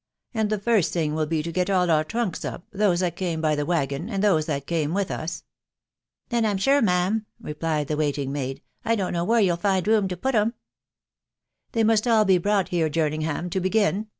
[0.33, 3.39] And the first thing will be to get all the trunks, up, those, that came:
[3.39, 5.43] by the waggon, and those that came with us.""
[6.29, 10.17] Then I'm sure;, ma'am," replied the waitingnmaid," I don't know where you'll find room to
[10.17, 10.55] put 'em."
[11.73, 12.77] "They must all.be brought in.
[12.79, 14.07] here, Jerningham, to begin?